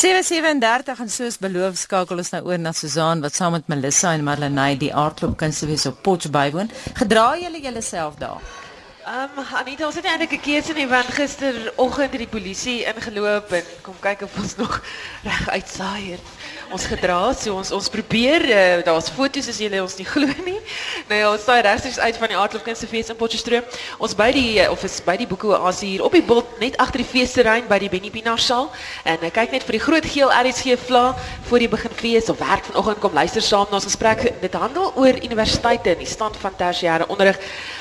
[0.00, 4.24] 737 en soos beloof skakel ons nou oor na Susan wat saam met Melissa en
[4.24, 6.72] Marlenae die aardklop kunstefees op Potch bywoon.
[7.02, 8.40] Gedra julle julleself daar?
[9.08, 13.64] Um, Anita, ons het eintlik 'n keuse nie want gisteroggend het die polisie ingeloop en
[13.80, 14.82] kom kyk of ons nog
[15.24, 16.26] reg uitsaai het.
[16.70, 20.60] Ons gedra, so ons ons probeer uh, daar's foto's as julle ons nie glo nie.
[21.08, 23.64] Nou ja, ons saai regstreeks uit van die Aardklopkunstefees in Potchefstroom.
[23.98, 26.76] Ons by die uh, of is by die boeke oasie hier op die bult net
[26.76, 28.68] agter die feesterrein by die Benny Pinaar saal
[29.04, 31.16] en uh, kyk net vir die groot geel RSG vla
[31.48, 34.28] voor die begin fees of werk vanoggend kom luister saam na ons gesprek.
[34.44, 37.40] Dit handel oor universiteite en die stand van tersiêre onderrig.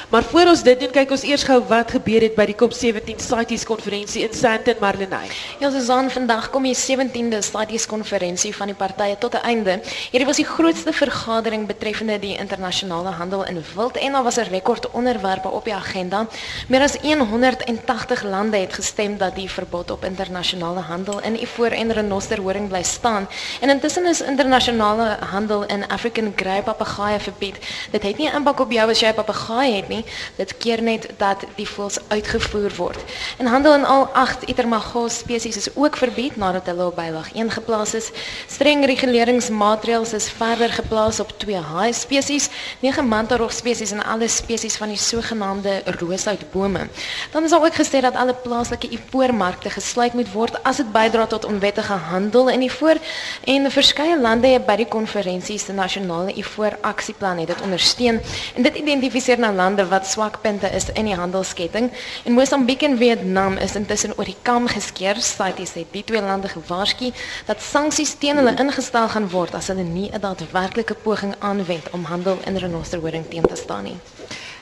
[0.10, 3.20] Maar voor ons dit doen, kyk ons eers gou wat gebeur het by die COP17
[3.22, 5.28] CITES konferensie in Sandton Marlenae.
[5.62, 9.76] Ja, Susan, vandag kom die 17de CITES konferensie van die partye tot 'n einde.
[10.10, 14.50] Hierdie was die grootste vergadering betreffende die internasionale handel in wild en daar was 'n
[14.50, 16.28] rekord onderwerpe op die agenda.
[16.68, 21.92] Meer as 180 lande het gestem dat die verbod op internasionale handel in ivoor en
[21.92, 23.28] renosterhoring bly staan.
[23.62, 27.58] En intussen is internasionale handel in African grey papegaaie verbied.
[27.92, 30.06] Dit het nie impak op jou as jy 'n papegaai het nie nie.
[30.40, 33.04] Dit keer net dat die voëls uitgevoer word.
[33.38, 37.52] En handel in al 8 Itermagos spesies is ook verbied nadat hulle op bylag 1
[37.52, 38.12] geplaas is.
[38.48, 44.78] Streng reguleringsmaatreëls is verder geplaas op 2 haai spesies, 9 mantarog spesies en alle spesies
[44.80, 46.88] van die sogenaamde rooshoutbome.
[47.32, 51.26] Dan is daar ook gesê dat alle plaaslike ivoormarkte gesluit moet word as dit bydra
[51.28, 52.98] tot onwettige handel in ivoor
[53.44, 58.20] en verskeie lande het by die konferensie se nasionale ivoor aksieplan het dit ondersteun
[58.56, 61.92] en dit identifiseer nou lande wat swakpunte is in die handelsketting
[62.24, 65.18] en Mosambiek en Vietnam is intussen oor die kam geskeer.
[65.20, 67.12] CITES het die twee lande gewaarsku
[67.46, 72.04] dat sanksies teen hulle ingestel gaan word as hulle nie 'n daadwerklike poging aanwend om
[72.04, 73.98] handel in renosterhoring teen te staan nie.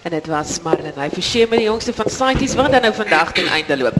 [0.02, 3.48] En dit was Marlenae Forsie met die jongste van CITES wat dan nou vandag ten
[3.48, 3.95] einde loop.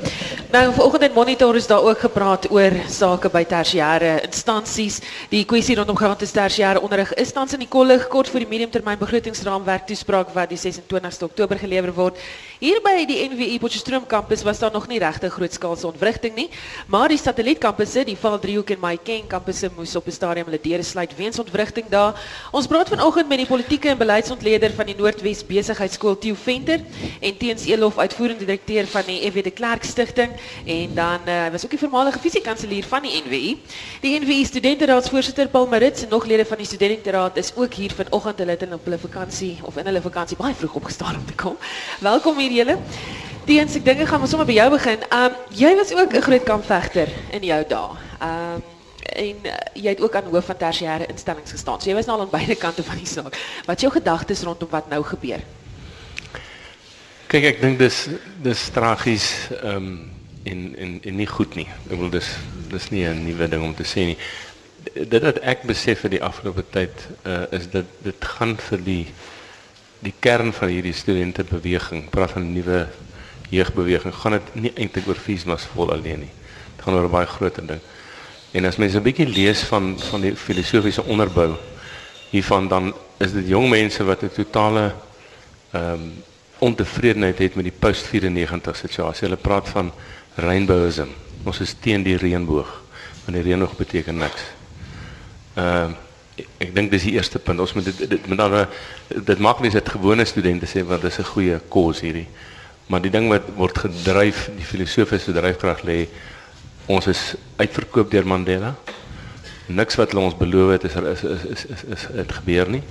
[0.58, 4.96] Nou vanoggend in Monitor is daar ook gepraat oor sake by tersiêre instansies.
[5.30, 8.98] Die kwessie rondom gratis tersiêre onderrig is tans in die kollig kort voor die mediumtermyn
[8.98, 12.18] begrotingsraamwerk toespraak wat die 26ste Oktober gelewer word.
[12.58, 16.48] Hier by die NWI Potchefstroom kampus was daar nog nie regte grootskaalse ontwrigting nie,
[16.90, 20.84] maar die satellietkampusse, die Val Driehoek en Mahikeng kampusse moes op 'n stadium hulle deure
[20.84, 22.18] sluit weens ontwrigting daar.
[22.52, 26.82] Ons praat vanoggend met die politieke en beleidsontleder van die Noordwes Besigheidsskool Theo Venter
[27.22, 30.32] en Teens Elof uitvoerende direkteur van die FW de Klerk Stichting
[30.66, 33.62] en dan uh, was ook die voormalige fisiekanselier van die NWI.
[34.02, 38.38] Die NWI studenteraadsvoorsitter Paul Marits en nog lede van die studenteraad is ook hier vanoggend
[38.38, 41.58] hulle het op hulle vakansie of in hulle vakansie baie vroeg opgestaan om te kom.
[42.00, 42.78] Welkom hier julle.
[43.48, 45.04] Teens ek gaan maar sommer by jou begin.
[45.16, 47.90] Um jy was ook 'n groot kampvegter in jou dae.
[48.22, 48.64] Um
[49.18, 51.82] en uh, jy ook aan hoof van tersiêre instellings gestaan.
[51.82, 53.38] So jy was nou al aan beide kante van die saak.
[53.66, 55.40] Wat is jou gedagtes rondom wat nou gebeur?
[57.28, 58.08] Kyk, ek dink dis
[58.44, 59.32] dis tragies
[59.64, 60.17] um
[60.52, 61.68] en en en nie goed nie.
[61.90, 62.30] Ek wil dis
[62.72, 64.18] dis nie 'n nuwe ding om te sê nie.
[64.94, 69.06] Dit wat ek besef vir die afgelope tyd uh, is dat dit gaan vir die
[70.00, 72.88] die kern van hierdie studente beweging, praat van nuwe
[73.50, 76.34] jeugbeweging, gaan dit nie eintlik oor feesmas vol alleen nie.
[76.76, 77.82] Dit gaan oor 'n baie groter ding.
[78.52, 81.56] En as mense 'n bietjie lees van van die filosofiese onderbou
[82.30, 84.96] hiervan dan is dit jong mense wat 'n totale
[85.72, 86.24] ehm um,
[86.60, 89.28] ontevredenheid het met die post 94 situasie.
[89.28, 89.92] Hulle praat van
[90.38, 91.14] rainbowism.
[91.44, 92.70] Ons is teen die reënboog.
[93.26, 94.52] Want die reënboog beteken niks.
[95.56, 96.04] Ehm uh,
[96.62, 97.60] ek dink dis die eerste punt.
[97.60, 98.68] Ons moet dit dit met ander
[99.10, 102.28] dit maak mense dit gewone studente sê wat dis 'n goeie kos hierdie.
[102.88, 106.08] Maar die ding wat word gedryf, die filosofiese dryfkrag lê
[106.86, 108.76] ons is uitverkoop deur Mandela.
[109.68, 112.84] Niks wat hulle ons beloof het is is is is is, is het gebeur nie.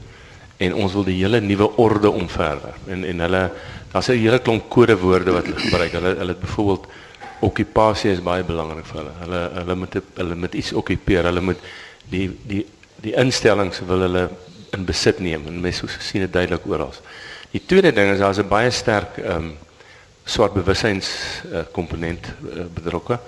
[0.58, 2.74] En ons wil die hele nuwe orde omverwer.
[2.88, 3.50] En en hulle
[3.92, 5.92] daar's 'n hele klomp kodewoorde wat hulle gebruik.
[5.92, 6.86] Hulle hulle het byvoorbeeld
[7.40, 9.14] okupasie is baie belangrik vir hulle.
[9.20, 11.24] Hulle hulle moet hulle moet iets okupeer.
[11.24, 11.60] Hulle moet
[12.10, 12.64] die die
[13.04, 14.28] die instellings wil hulle
[14.76, 16.94] in besit neem en mense sien dit duidelik oral.
[17.52, 19.56] Die tweede ding is daar's 'n baie sterk ehm um,
[20.24, 21.08] swart bewussyns
[21.52, 23.18] uh, komponent uh, betrokke.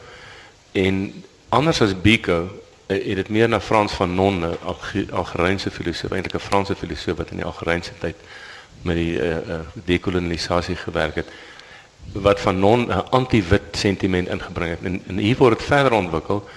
[0.72, 2.48] En anders as Biko uh,
[2.86, 7.30] het dit meer na Frans van Non, 'n Algerynse filosoof, eintlik 'n Franse filosoof wat
[7.30, 8.16] in die Algerynse tyd
[8.82, 11.26] met die uh, uh, dekolonisasie gewerk het
[12.12, 14.82] wat van non 'n anti-wit sentiment ingebring het.
[14.82, 16.48] En, en hier word dit verder ontwikkel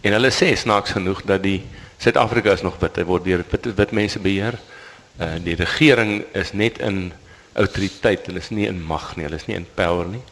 [0.00, 1.62] en hulle sê snaaks genoeg dat die
[1.98, 2.96] Suid-Afrika is nog wit.
[2.96, 4.58] Hy word deur wit, wit mense beheer.
[5.18, 7.12] Uh die regering is net in
[7.58, 10.22] autoriteit, hulle is nie in mag nie, hulle is nie in power nie.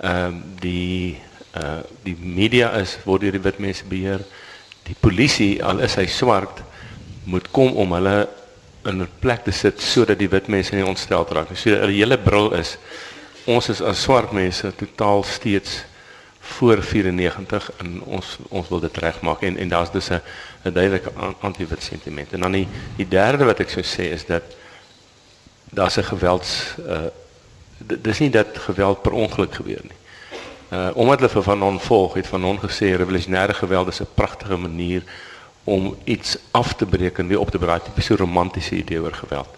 [0.00, 1.16] Ehm uh, die
[1.56, 4.24] uh die media is word deur die wit mense beheer.
[4.86, 6.62] Die polisie al is hy swart
[7.24, 8.28] moet kom om hulle
[8.86, 11.56] in 'n plek te sit sodat die wit mense nie ontstel raak nie.
[11.56, 12.78] So die hele bril is
[13.46, 15.84] ons is as swart mense totaal steeds
[16.46, 20.20] voor 94 en ons ons wil dit regmaak en en daar's dus 'n
[20.64, 21.10] 'n duidelike
[21.40, 22.32] anti-wit sentiment.
[22.32, 24.42] En dan die die derde wat ek sou sê is dat
[25.70, 27.08] daar's 'n gewelds uh
[27.78, 30.00] dis nie dat geweld per ongeluk gebeur nie.
[30.72, 34.14] Uh omdat hulle vir van hom volg het van hom gesê revolusionêre geweld is 'n
[34.14, 35.02] pragtige manier
[35.64, 39.12] om iets af te breek en weer op te bou, tipe so romantiese idee oor
[39.12, 39.48] geweld.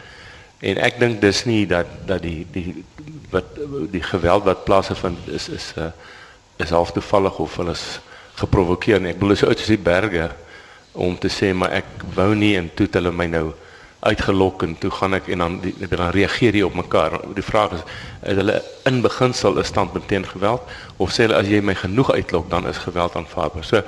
[0.58, 2.84] En ek dink dis nie dat dat die die
[3.30, 3.44] wat
[3.90, 5.90] die geweld wat plaasvind is is 'n uh,
[6.56, 8.00] is half toevallig of hulle is
[8.34, 9.12] geprovokeer nie.
[9.12, 10.30] Ek bedoel so uit die berge
[10.92, 13.52] om te sê maar ek wou nie en toe het hulle my nou
[14.00, 17.18] uitgelok en toe gaan ek en dan die, dan reageer jy op mekaar.
[17.34, 17.82] Die vraag is
[18.30, 18.60] is hulle
[18.90, 20.62] in beginsel 'n standpunt teen geweld
[20.96, 23.64] of sê hulle as jy my genoeg uitlok dan is geweld aanvaarbaar.
[23.64, 23.82] So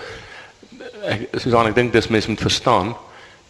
[1.06, 2.96] ek Susan ek dink dis mense moet verstaan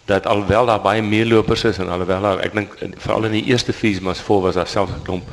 [0.05, 3.73] dat alhoewel daar baie meelopers is en alhoewel daar ek dink veral in die eerste
[3.73, 5.25] fees mas vol was daar selfs 'n klomp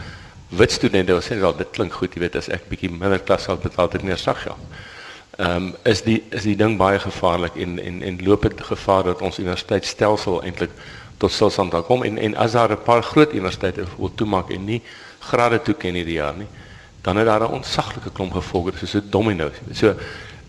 [0.49, 3.43] wit studente wat sê wel dit klink goed, jy weet as ek bietjie minder klas
[3.43, 4.77] sal betaal dit meer sag geld.
[5.37, 9.03] Ehm um, is die is die ding baie gevaarlik en en en loop dit gevaar
[9.03, 10.71] dat ons universiteitsstelsel eintlik
[11.17, 14.65] tot stilstand daar kom en en as daar 'n paar groot universiteite wil toemaak en
[14.65, 14.81] nie
[15.19, 16.47] grade toeken hierdie jaar nie,
[17.01, 19.51] dan het daar 'n ontsaglike klomp gevolge soos 'n domino.
[19.73, 19.95] So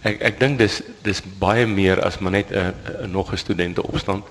[0.03, 2.75] ek ek dink dis dis baie meer as maar net 'n
[3.11, 4.25] nog 'n studente opstand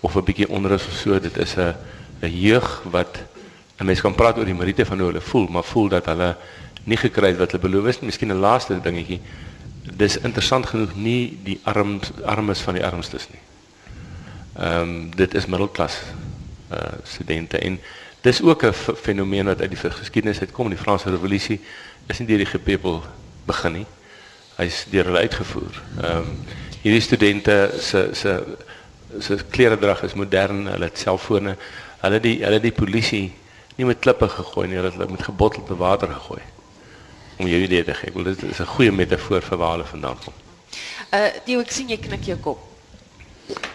[0.00, 1.74] of 'n bietjie onrus of so, dit is 'n
[2.22, 3.18] 'n jeug wat
[3.80, 6.36] 'n mens kan praat oor die meriete van hoe hulle voel, maar voel dat hulle
[6.84, 8.10] nie gekry het wat hulle beloof het nie.
[8.10, 9.20] Miskien 'n laaste dingetjie.
[9.96, 13.40] Dis interessant genoeg nie die arms armes van die armstes nie.
[14.58, 15.96] Ehm um, dit is middelklas
[16.72, 17.80] uh studente en
[18.20, 20.68] dis ook 'n fenomeen wat uit die geskiedenis uitkom.
[20.68, 21.60] Die Franse revolusie
[22.06, 23.02] is nie deur die gepepel
[23.44, 23.86] begin nie.
[24.56, 25.82] Hy's deur hulle uitgevoer.
[26.02, 26.38] Ehm um,
[26.82, 28.44] hierdie studente se se
[29.18, 31.56] se kleredrag is modern, hulle het selfone.
[32.00, 33.39] Hulle die hulle die polisie
[33.80, 36.40] nie met klippe gegooi nie, hulle het met gebottelde water gegooi.
[37.40, 38.24] Om jou idee te gee.
[38.24, 40.34] Dit is 'n goeie metafoor vir waar hulle vandaan kom.
[41.12, 42.58] Uh die ek sien jy knik jou kop.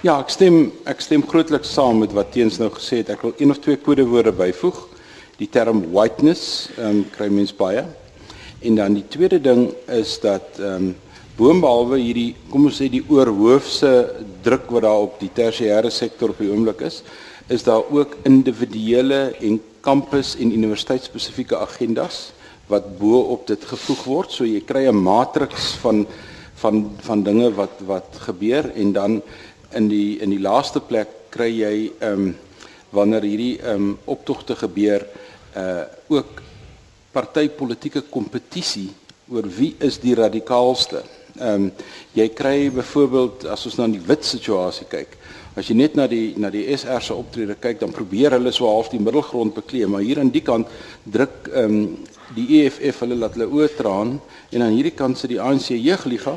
[0.01, 3.09] Ja, ek stem ek stem grootliks saam met wat Teens nou gesê het.
[3.09, 4.87] Ek wil een of twee kodewoorde byvoeg.
[5.37, 7.85] Die term whiteness ehm um, kry mens baie.
[8.61, 10.95] En dan die tweede ding is dat ehm um,
[11.37, 16.37] boonbehalwe hierdie kom ons sê die oorhoofse druk wat daar op die tersiêre sektor op
[16.37, 17.03] die oomblik is,
[17.49, 22.31] is daar ook individuele en kampus en universiteitsspesifieke agendas
[22.71, 24.31] wat bo op dit gevoeg word.
[24.31, 26.07] So jy kry 'n matriks van
[26.55, 29.21] van van dinge wat wat gebeur en dan
[29.71, 32.35] in die in die laaste plek kry jy ehm um,
[32.89, 35.05] wanneer hierdie ehm um, optogte gebeur
[35.55, 36.41] uh ook
[37.11, 38.89] partytetiese kompetisie
[39.31, 41.03] oor wie is die radikaalste.
[41.39, 41.71] Ehm um,
[42.15, 45.17] jy kry byvoorbeeld as ons na die wit situasie kyk,
[45.55, 48.67] As jy net na die na die SR se optrede kyk, dan probeer hulle so
[48.67, 50.67] half die middelgrond bekleem, maar hier aan die kant
[51.07, 51.85] druk ehm um,
[52.35, 54.15] die EFF hulle laat hulle oortraan
[54.49, 56.33] en aan hierdie kant sit die ANC jeugliga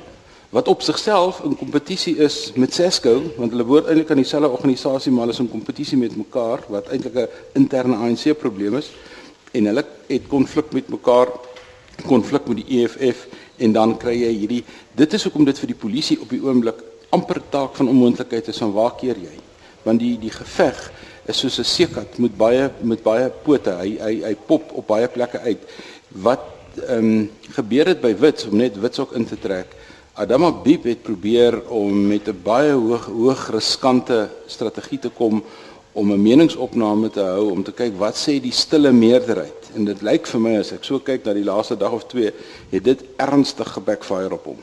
[0.53, 5.13] wat op sigself in kompetisie is met Sesco, want hulle behoort eintlik aan dieselfde organisasie,
[5.13, 7.29] maar hulle is in kompetisie met mekaar wat eintlik 'n
[7.59, 8.93] interne ANC probleem is.
[9.53, 11.29] En hulle het konflik met mekaar
[12.07, 13.27] konflik met die EFF
[13.59, 14.65] en dan kry jy hierdie
[14.95, 16.83] dit is hoekom dit vir die polisie op die oomblik
[17.15, 19.37] amper taak van onmoontlikheid is van waar keer jy?
[19.85, 20.79] Want die die geveg
[21.29, 23.71] is soos 'n seekat met baie met baie pote.
[23.71, 25.63] Hy hy hy pop op baie plekke uit.
[26.09, 26.45] Wat
[26.89, 29.75] ehm um, gebeur het by Wits om net Wits ook in te trek?
[30.15, 35.43] Adama Biep het probeer om met 'n baie hoog hoog riskante strategie te kom
[35.99, 39.71] om 'n meningsopname te hou om te kyk wat sê die stille meerderheid.
[39.75, 42.33] En dit lyk vir my as ek so kyk na die laaste dag of twee,
[42.71, 44.61] het dit ernstig gebackfire op hom.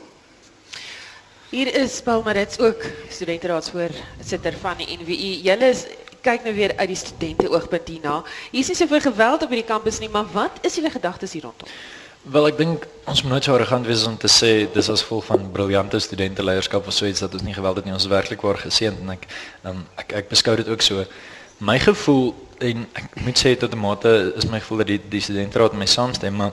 [1.50, 5.42] Hier is Paul Marits ook studenteraadsvoorsitter van die NWU.
[5.42, 5.86] Julle is
[6.20, 8.22] kyk nou weer uit die studente oogpunt hierna.
[8.50, 11.42] Hier is nie soveel geweld op hierdie kampus nie, maar wat is julle gedagtes hier
[11.42, 11.68] rondom?
[12.26, 15.28] Wel ek dink ons moet nooit so arrogant wees om te sê dis as gevolg
[15.28, 17.94] van briljante studente leierskap of so iets dat ons nie geweld het nie.
[17.94, 19.28] Ons werklik waar geseënd en ek
[19.62, 21.04] um, ek ek beskou dit ook so.
[21.62, 22.32] My gevoel
[22.66, 25.86] en ek moet sê tot 'n mate is my gevoel dat die die studentraad my
[25.86, 26.50] saamstem, maar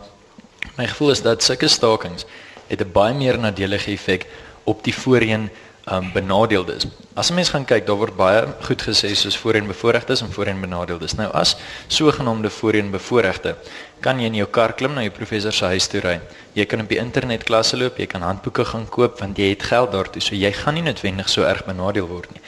[0.77, 2.27] my gevoel is dat sulke stakings
[2.69, 4.27] het 'n baie meer nadelige effek
[4.69, 5.49] op die voorheen
[5.91, 6.85] um, benadeeldes.
[7.13, 10.61] As 'n mens gaan kyk, daar word baie goed gesê soos voorheen bevoorregtes en voorheen
[10.61, 11.13] benadeeldes.
[11.13, 11.55] Nou as
[11.87, 13.55] sogenaamde voorheen bevoorregte,
[13.99, 16.19] kan jy in jou kar klim na jou professor se huis toe ry.
[16.53, 19.63] Jy kan op die internet klasse loop, jy kan handboeke gaan koop want jy het
[19.63, 20.21] geld daartoe.
[20.21, 22.41] So jy gaan nie noodwendig so erg benadeel word nie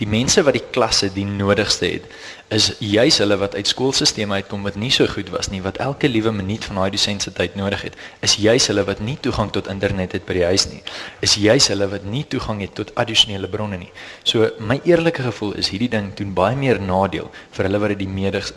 [0.00, 2.10] die mense wat die klasse die nodigste het
[2.54, 6.08] is juis hulle wat uit skoolstelsels uitkom wat nie so goed was nie wat elke
[6.08, 9.50] liewe minuut van daai dosent se tyd nodig het is juis hulle wat nie toegang
[9.50, 10.82] tot internet het by die huis nie
[11.26, 13.90] is juis hulle wat nie toegang het tot addisionele bronne nie.
[14.24, 18.02] So my eerlike gevoel is hierdie ding doen baie meer nadeel vir hulle wat dit
[18.04, 18.50] die meedig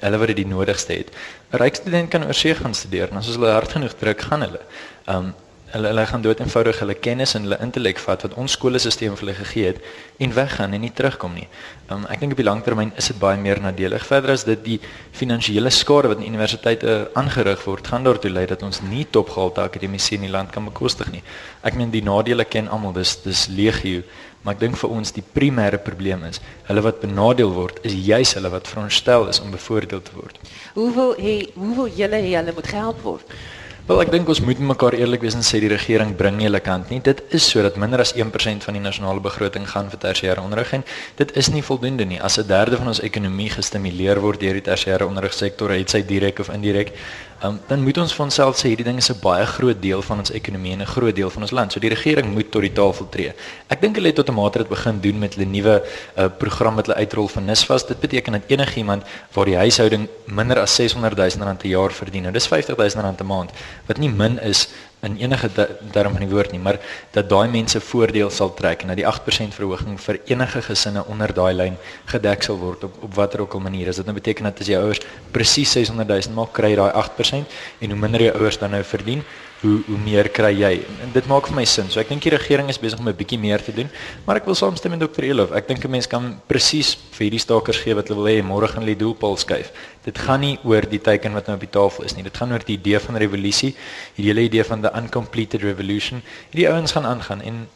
[0.00, 1.10] hulle wat dit die nodigste het.
[1.52, 4.62] 'n ryk student kan oorsee gaan studeer en as hulle hard genoeg druk gaan hulle.
[5.08, 5.34] Um,
[5.72, 9.22] hulle hulle gaan dood eenvoudig hulle kennis en hulle intellek vat wat ons skoolstelsel vir
[9.22, 9.80] hulle gegee het
[10.22, 11.46] en weggaan en nie terugkom nie.
[11.90, 14.04] Um, ek dink op die langtermyn is dit baie meer nadelig.
[14.06, 14.76] Verder as dit die
[15.16, 20.14] finansiële skade wat in universiteite aangerig word, gaan daartoe lei dat ons nie topgehalte akademici
[20.18, 21.24] in die land kan bekostig nie.
[21.66, 24.04] Ek meen die nadele ken almal, dis dis legio,
[24.44, 28.34] maar ek dink vir ons die primêre probleem is, hulle wat benadeel word is juis
[28.36, 30.38] hulle wat veronderstel is om bevoordeel te word.
[30.76, 33.36] Hoeveel hê hoeveel julle hê hulle moet gehelp word?
[33.84, 36.60] Wel ek dink ons moet mekaar eerlik wees en sê die regering bring nie hulle
[36.64, 37.02] kant nie.
[37.04, 40.86] Dit is sodat minder as 1% van die nasionale begroting gaan vir tersiêre onderrig en
[41.18, 42.16] dit is nie voldoende nie.
[42.16, 46.40] As 'n derde van ons ekonomie gestimuleer word deur die tersiêre onderrigsektor, het sy direk
[46.40, 46.96] of indirek,
[47.44, 50.18] um, dan moet ons vir onsself sê hierdie ding is 'n baie groot deel van
[50.18, 51.72] ons ekonomie en 'n groot deel van ons land.
[51.72, 53.32] So die regering moet tot die tafel tree.
[53.68, 55.82] Ek dink hulle het tot 'n mate dit begin doen met hulle nuwe
[56.16, 57.86] uh, program wat hulle uitrol van NISVAS.
[57.86, 62.22] Dit beteken dat enigiemand waar die huishouding minder as 600 000 rand per jaar verdien,
[62.22, 63.50] nou dis 50 000 rand 'n maand,
[63.86, 64.68] wat nie min is
[65.04, 65.50] in enige
[65.92, 66.78] term van die woord nie, maar
[67.12, 71.34] dat daai mense voordeel sal trek en dat die 8% verhoging vir enige gesinne onder
[71.34, 71.78] daai lyn
[72.12, 73.88] gedek sal word op op watter ook al manier.
[73.88, 75.00] As dit nou beteken dat as jou ouers
[75.32, 78.82] presies 600 000 maak, kry jy daai 8% en hoe minder jou ouers dan nou
[78.84, 79.24] verdien,
[79.64, 80.72] hoe hoe meer kry jy.
[81.02, 81.88] En dit maak vir my sin.
[81.92, 83.88] So ek dink die regering is besig om 'n bietjie meer te doen,
[84.26, 85.24] maar ek wil saamstem met Dr.
[85.24, 85.52] Elof.
[85.52, 88.68] Ek dink 'n mens kan presies vir hierdie stakers gee wat hulle wil hê môre
[88.68, 89.72] gaan hulle die doelpaal skuif.
[90.04, 92.22] Dit gaan nie oor die teken wat nou op die tafel is nie.
[92.22, 93.74] Dit gaan oor die idee van revolusie,
[94.16, 96.22] die hele idee van the uncompleted revolution.
[96.50, 97.68] Hierdie ouens gaan aangaan en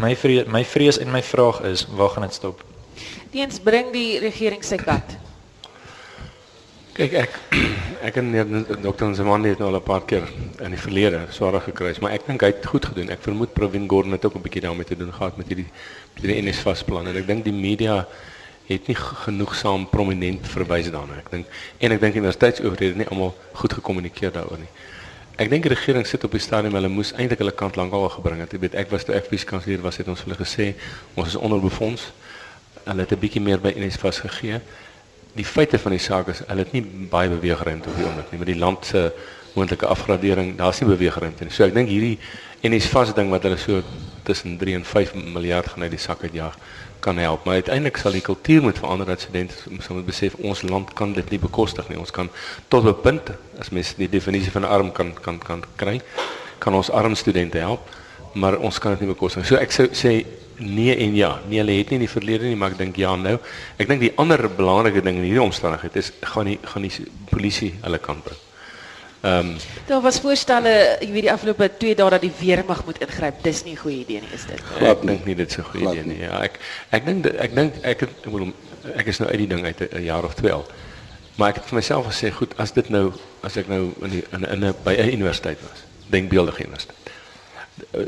[0.00, 2.64] my vrees, my vrees en my vraag is, waar gaan dit stop?
[3.30, 5.16] Teens bring die regering sy kat.
[6.92, 7.36] Kyk ek
[8.08, 10.28] ek en dokter Zaman het nou al 'n paar keer
[10.60, 13.08] in die verlede swaar gekry, maar ek dink hy het goed gedoen.
[13.08, 15.70] Ek vermoed Provin Gordon het ook 'n bietjie daarmee te doen gehad met hierdie
[16.14, 18.06] met die NSFAS plan en ek dink die media
[18.68, 21.16] het nie genoegsaam prominent verwys daarna.
[21.18, 21.46] Ek dink
[21.78, 24.68] en ek dink universiteitsowerhede nie almal goed gekommunikeer daaroor nie.
[25.36, 28.40] Ek dink die regering sit op die stadium hulle moes eintlik hulle kant lankal gebring
[28.40, 28.52] het.
[28.52, 30.74] Jy weet ek was toe ek vice-kanselier was het ons hulle gesê
[31.14, 32.12] ons is onderbefonds.
[32.84, 34.60] Hulle het 'n bietjie meer by NSFAS gegee
[35.38, 38.40] die feite van die saak is hulle het nie baie beweegruimte op die oomblik nie
[38.42, 39.06] met die land se
[39.56, 42.18] moontlike afgradering daar's nie beweegruimte nie so ek dink hierdie
[42.62, 43.80] en is vas ding wat hulle so
[44.28, 46.58] tussen 3 en 5 miljard gaan uit die sak uitjaag
[47.02, 50.92] kan help maar uiteindelik sal die kultuur moet verander dat studente moet besef ons land
[50.98, 52.30] kan dit nie bekostig nie ons kan
[52.68, 56.00] tot 'n punt as mens die definisie van arm kan kan kan kry
[56.58, 57.80] kan ons arm studente help
[58.34, 60.22] maar ons kan dit nie bekostig so ek sou sê
[60.62, 61.40] nee en ja.
[61.48, 63.36] Nee, hulle het nie in die verlede nie, maar ek dink ja nou.
[63.80, 67.72] Ek dink die ander belangrike ding in hierdie omstandigheid is gaan die gaan die polisie
[67.82, 68.40] hulle kant bring.
[69.22, 72.98] Ehm um, daar was voorstelle, jy weet die afgelope 2 dae dat die weermag moet
[72.98, 73.42] ingryp.
[73.42, 74.62] Dis nie 'n goeie idee nie, is dit?
[74.80, 76.18] Ek dink nie dit is 'n goeie idee nie.
[76.18, 76.58] Ja, ek
[76.90, 78.54] ek dink ek dink ek ek moet
[78.96, 80.66] ek is nou uit die ding uit 'n jaar of 2 al.
[81.36, 84.24] Maar ek het vir myself gesê, goed, as dit nou as ek nou in die,
[84.32, 85.78] in 'n by 'n universiteit was,
[86.10, 87.02] denkbeeldige universiteit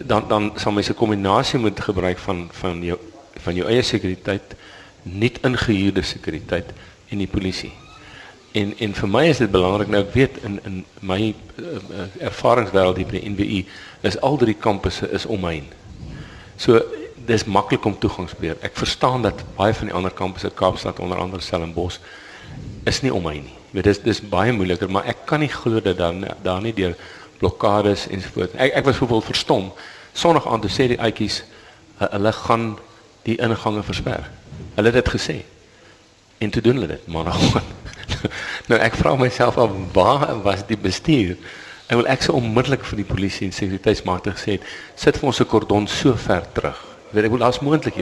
[0.06, 2.98] dan dan sal mens 'n kombinasie moet gebruik van van jou
[3.34, 4.54] van jou eie sekuriteit,
[5.02, 6.70] nie ingehuurde sekuriteit
[7.08, 7.72] en die polisie.
[8.54, 13.00] En en vir my is dit belangrik nou ek weet in in my uh, ervaringswêreld
[13.00, 13.62] hier by die NWU
[14.06, 15.66] is al drie kampusse is omheen.
[16.56, 16.78] So
[17.26, 18.60] dis maklik om toegangsbeheer.
[18.62, 21.98] Ek verstaan dat baie van die ander kampusse Kaapstad onder andere Stellenbosch
[22.86, 23.58] is nie omheen nie.
[23.72, 26.74] Jy weet dis dis baie moeiliker, maar ek kan nie glo dat dan daar nie
[26.76, 26.94] deur
[27.40, 28.54] blokkades ensovoorts.
[28.54, 29.72] Ek ek was bijvoorbeeld verstom.
[30.12, 31.42] Sondag aand toe sê die uitjies
[31.98, 32.76] hulle gaan
[33.26, 34.30] die ingange versper.
[34.76, 35.40] Hulle het dit gesê.
[36.38, 37.40] En toe doen hulle dit maandag.
[38.68, 41.36] nou ek vra myself af waar was die bestuur?
[41.88, 45.40] Ek wil ek sou onmiddellik vir die polisie en sekuriteitsmagte gesê het, sit vir ons
[45.40, 46.80] 'n kordon so ver terug.
[47.12, 47.96] Weet ek wil as moontlik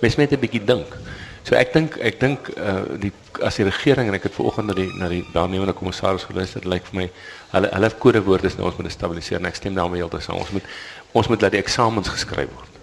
[0.00, 0.98] mens met 'n bietjie dink.
[1.44, 3.12] So ek dink ek dink uh, die
[3.44, 6.86] as die regering en ek het vanoggend na die na die waarnemende kommissaris geluister, lyk
[6.90, 7.10] vir my
[7.52, 10.40] hulle hulle kodewoord is nou ons moet stabiliseer en ek stem daarmee heeltemal saam.
[10.40, 10.64] Ons moet
[11.12, 12.80] ons moet laat die eksamens geskryf word.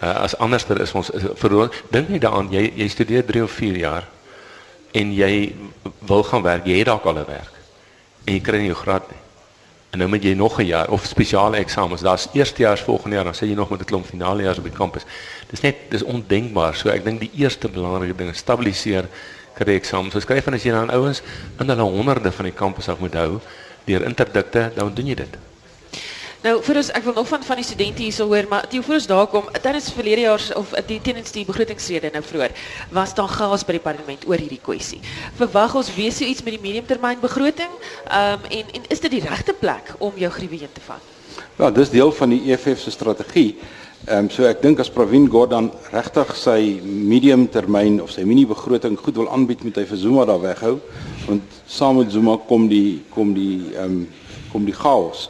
[0.00, 3.76] Uh, as anderster is ons vir dink nie daaraan jy jy studeer 3 of 4
[3.76, 4.06] jaar
[4.92, 5.54] en jy
[6.06, 7.52] wil gaan werk, jy het dalk al 'n werk
[8.26, 9.18] en jy kry nie jou graad nie.
[9.90, 12.02] En nou moet jy nog 'n jaar of spesiale eksamens.
[12.02, 15.04] Daar's eerstejaars volgende jaar, dan sê jy nog met 'n klomp finalejaars op die kampus.
[15.50, 16.74] Dis net dis ondenkbaar.
[16.74, 19.08] So ek dink die eerste belangrike ding is stabiliseer
[19.54, 20.12] kry eksamens.
[20.12, 21.22] So skryf van as jy dan ouens
[21.58, 23.40] in hulle honderde van die kampus af moet hou
[23.84, 25.49] deur interdikte, dan doen jy dit.
[26.40, 28.96] Nou vir ons ek wil nog van van die studente hierso hoor, maar die voor
[28.96, 32.54] ons daar kom, tydens verlede jaar of die tydens die begrotingsrede nou vroeër,
[32.96, 35.02] was daar chaos by die parlement oor hierdie kwessie.
[35.36, 37.74] Verwag ons weer so iets met die mediumtermyn begroting?
[38.06, 41.12] Ehm um, en en is dit die regte plek om jou griewe heen te vat?
[41.58, 43.58] Ja, dis deel van die EFF se strategie.
[44.06, 48.96] Ehm um, so ek dink as Pravin Gordhan regtig sy mediumtermyn of sy mini begroting
[48.96, 50.78] goed wil aanbied met hy vir Zuma daar weghou,
[51.28, 54.02] want saam met Zuma kom die kom die ehm um,
[54.50, 55.28] kom die chaos.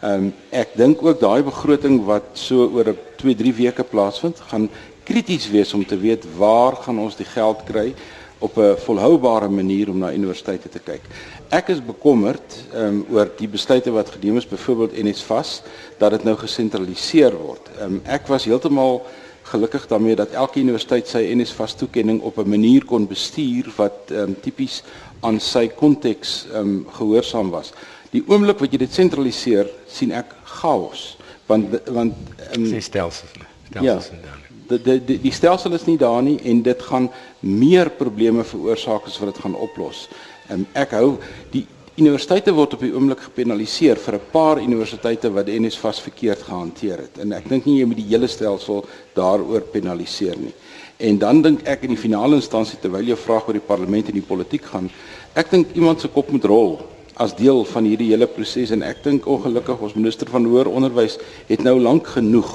[0.00, 4.70] Ehm um, ek dink ook daai begroting wat so oor 'n 2-3 weke plaasvind, gaan
[5.04, 7.94] krities wees om te weet waar gaan ons die geld kry
[8.38, 11.02] op 'n volhoubare manier om na universiteite te kyk.
[11.48, 15.62] Ek is bekommerd um, oor die besluite wat geneem is byvoorbeeld NSFAS
[15.98, 17.68] dat dit nou gesentraliseer word.
[17.82, 19.02] Um, ek was heeltemal
[19.42, 24.36] gelukkig daarmee dat elke universiteit sy NSFAS toekenning op 'n manier kon bestuur wat um,
[24.40, 24.82] tipies
[25.20, 27.72] aan sy konteks um, gehoorsaam was.
[28.10, 31.14] Die oomblik wat jy dit sentraliseer, sien ek chaos
[31.50, 32.14] want want
[32.54, 33.32] um, stelsels
[33.70, 34.36] stelsels ja,
[34.70, 37.08] die die die stelsel is nie daar nie en dit gaan
[37.42, 40.06] meer probleme veroorsaak as wat dit gaan oplos.
[40.50, 41.16] Um, ek hou
[41.54, 41.64] die
[42.00, 46.98] universiteite word op die oomblik gepenaliseer vir 'n paar universiteite wat die NSFAS verkeerd gehanteer
[47.06, 50.54] het en ek dink nie jy moet die hele stelsel daaroor penaliseer nie.
[50.98, 54.14] En dan dink ek in die finale instansie terwyl jy vraag oor die parlement en
[54.14, 54.90] die politiek gaan,
[55.34, 56.78] ek dink iemand se kop moet rol
[57.20, 61.18] as deel van hierdie hele proses en ek dink ongelukkig ons minister van hoër onderwys
[61.50, 62.52] het nou lank genoeg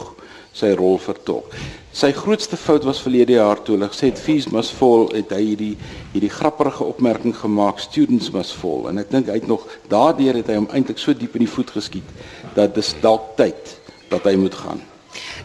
[0.56, 1.52] sy rol vertolk.
[1.96, 5.42] Sy grootste fout was verlede jaar toe hulle gesê het fees must fall, het hy
[5.52, 5.74] hierdie
[6.14, 10.50] hierdie grappige opmerking gemaak students must fall en ek dink hy het nog daardeur het
[10.52, 12.16] hy hom eintlik so diep in die voet geskiet
[12.56, 13.76] dat dis dalk tyd
[14.10, 14.82] dat hy moet gaan.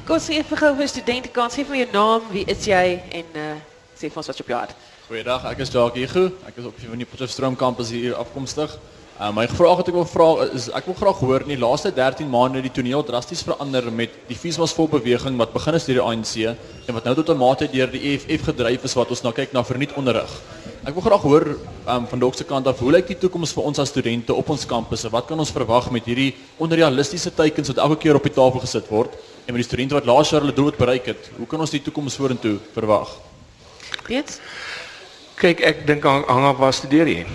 [0.06, 2.86] Kom sê vir gou vir studente kan sê van jou naam, wie is jy
[3.20, 3.50] en uh,
[3.98, 4.78] sê vir ons wat jy op jou hart.
[5.10, 6.30] Goeiedag, ek is Jacques Hugo.
[6.46, 8.78] Ek is op die Potchefstroom kampus hier afkomstig.
[9.20, 11.90] Uh, my vraag wat ek wil vra is ek wil graag hoor in die laaste
[11.92, 14.36] 13 maande die toneel drasties verander met die
[14.94, 16.56] beweging wat begin is deur die ANC
[16.88, 19.52] en wat nou tot 'n mate deur die EFF gedryf is wat ons nou kyk
[19.52, 20.30] na verniet onderrig.
[20.86, 21.44] Ek wil graag hoor
[21.86, 24.48] um, van dokter se kant af hoe lyk die toekoms vir ons as studente op
[24.48, 25.10] ons kampusse?
[25.10, 28.88] Wat kan ons verwag met hierdie onrealistiese teikens wat elke keer op die tafel gesit
[28.88, 29.12] word
[29.44, 31.30] en met die studente wat laas jaar hulle doel bereik het?
[31.36, 33.20] Hoe kan ons die toekoms vorentoe verwag?
[34.08, 34.40] Weet?
[35.36, 37.26] Kyk, ek dink hang af waar studeer jy.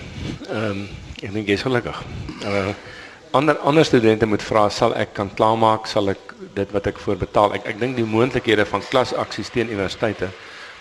[0.50, 2.04] Ehm um, Ek dink jy's gelukkig.
[2.46, 2.70] Uh
[3.36, 7.56] ander ander studente moet vra sal ek kan klaarmaak sal ek dit wat ek voorbetaal
[7.58, 10.30] ek ek dink die moontlikhede van klasaksies teen universiteite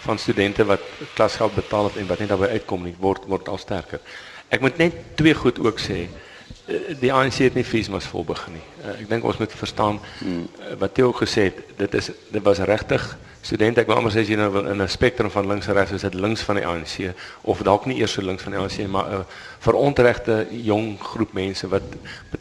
[0.05, 0.85] van studente wat
[1.17, 3.99] klasgeld betaal het en wat net daarby uitkom nie word word al sterker.
[4.53, 6.05] Ek moet net twee goed ook sê.
[6.05, 8.65] Uh, die ANC het nie fees mas vol begin nie.
[8.85, 10.45] Uh, ek dink ons moet verstaan hmm.
[10.45, 11.63] uh, wat Theo gesê het.
[11.81, 13.09] Dit is dit was regtig
[13.45, 15.91] studente ek wil amper sê as jy nou in 'n spektrum van links en regs
[15.93, 18.87] is dit links van die ANC of dalk nie eers so links van die ANC
[18.89, 19.25] maar 'n uh,
[19.59, 21.83] verontregte jong groep mense wat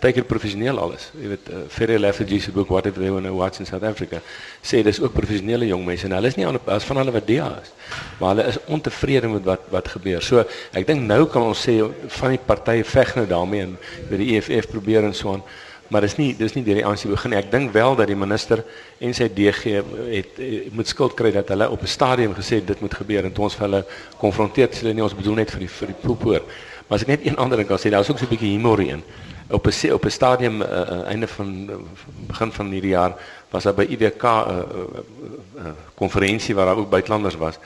[0.01, 1.11] baie keer professioneel al is.
[1.21, 4.21] Jy weet uh, Ferry Lafferty se boek what if they were watch in South Africa
[4.63, 7.27] sê dis ook professionele jong mense en hulle is nie aan as van hulle wat
[7.27, 7.71] DA is
[8.19, 10.23] maar hulle is ontevrede met wat wat gebeur.
[10.23, 11.77] So ek dink nou kan ons sê
[12.19, 13.77] van die partye veg nou daarmee en
[14.11, 15.45] by die EFF probeer en so aan
[15.95, 17.39] maar dis nie dis nie deur die ANC begin nie.
[17.39, 18.65] Ek dink wel dat die minister
[18.99, 22.81] en sy DG het, het moet skuld kry dat hulle op 'n stadium gesê dit
[22.83, 23.85] moet gebeur en toe ons vir hulle
[24.19, 26.43] konfronteer sê hulle nie ons bedoel net vir die vir die propoor.
[26.89, 28.51] Maar as ek net een ander ding kan sê, daar is ook so 'n bietjie
[28.57, 29.03] humor in.
[29.51, 31.71] Op 'n op 'n stadium uh, einde van
[32.27, 33.15] begin van hierdie jaar
[33.51, 37.59] was daar by IWK 'n uh, uh, uh, konferensie waar daar ook buitelanders was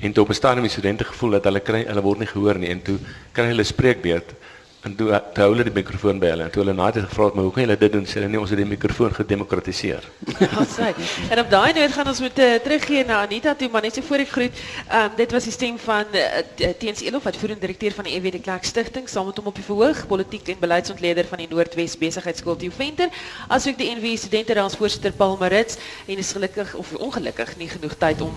[0.00, 2.58] en toe op 'n stadium die studente gevoel dat hulle kry hulle word nie gehoor
[2.58, 2.98] nie en toe
[3.32, 4.34] kry hulle spreekbeurt
[4.82, 7.36] en toe toe hulle die mikrofoon by hulle en toe hulle na dit gevra het
[7.38, 10.08] maar hoe kan julle dit doen sê hulle nee ons het die mikrofoon gedemokratiseer.
[10.42, 10.88] Ja, sê.
[11.30, 14.02] En op daai noot gaan ons moet uh, teruggee na Anita toe maar net so
[14.08, 14.62] voor ek groet.
[14.88, 18.16] Ehm um, dit was die stem van uh, Teens Elof wat voerende direkteur van die
[18.18, 21.48] EW de Klerk Stichting saam met hom op die verhoog politiek en beleidsontleder van die
[21.52, 26.74] Noordwes Besigheidsskool Theo Venter asook die NW studente raad voorsitter Paul Marits en is gelukkig
[26.74, 28.34] of ongelukkig nie genoeg tyd om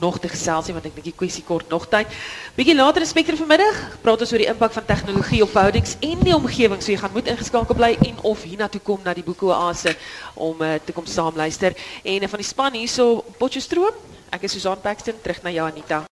[0.00, 2.10] nog te gesels want ek dink die kwessie kort nog tyd.
[2.56, 6.22] Bietjie later in Spectrum vanmiddag praat ons oor die impak van tegnologie op verhoudings en
[6.24, 6.82] die omgewing.
[6.82, 9.96] So jy gaan moet ingeskakel bly en of hiernatoe kom na die Boeke Oase
[10.34, 11.76] om uh, te kom saam luister.
[12.04, 14.06] En uh, van die span hierso Potchefstroom.
[14.30, 16.04] Ek is Susan Paxton terug na jou Anita.